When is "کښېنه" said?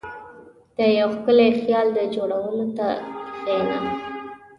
3.43-3.77